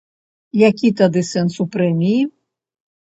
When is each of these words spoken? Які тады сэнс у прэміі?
Які 0.59 0.89
тады 1.01 1.21
сэнс 1.31 1.57
у 1.65 1.65
прэміі? 1.75 2.23